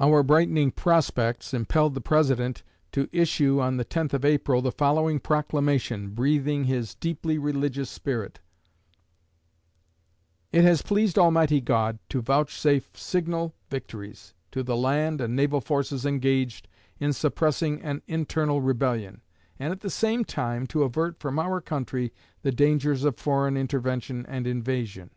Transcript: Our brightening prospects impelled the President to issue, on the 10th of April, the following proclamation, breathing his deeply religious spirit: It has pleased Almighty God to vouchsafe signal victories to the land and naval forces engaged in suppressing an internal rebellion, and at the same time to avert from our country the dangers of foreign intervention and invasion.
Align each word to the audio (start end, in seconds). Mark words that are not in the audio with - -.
Our 0.00 0.24
brightening 0.24 0.72
prospects 0.72 1.54
impelled 1.54 1.94
the 1.94 2.00
President 2.00 2.64
to 2.90 3.08
issue, 3.12 3.60
on 3.60 3.76
the 3.76 3.84
10th 3.84 4.12
of 4.12 4.24
April, 4.24 4.60
the 4.60 4.72
following 4.72 5.20
proclamation, 5.20 6.08
breathing 6.08 6.64
his 6.64 6.96
deeply 6.96 7.38
religious 7.38 7.88
spirit: 7.88 8.40
It 10.50 10.64
has 10.64 10.82
pleased 10.82 11.16
Almighty 11.16 11.60
God 11.60 12.00
to 12.08 12.20
vouchsafe 12.20 12.90
signal 12.96 13.54
victories 13.70 14.34
to 14.50 14.64
the 14.64 14.76
land 14.76 15.20
and 15.20 15.36
naval 15.36 15.60
forces 15.60 16.04
engaged 16.04 16.66
in 16.98 17.12
suppressing 17.12 17.80
an 17.82 18.02
internal 18.08 18.60
rebellion, 18.60 19.20
and 19.60 19.70
at 19.70 19.78
the 19.78 19.90
same 19.90 20.24
time 20.24 20.66
to 20.66 20.82
avert 20.82 21.20
from 21.20 21.38
our 21.38 21.60
country 21.60 22.12
the 22.42 22.50
dangers 22.50 23.04
of 23.04 23.16
foreign 23.16 23.56
intervention 23.56 24.26
and 24.26 24.48
invasion. 24.48 25.10